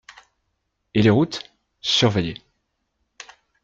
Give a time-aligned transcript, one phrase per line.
[0.95, 1.51] Et les routes?
[1.79, 2.41] Surveillées.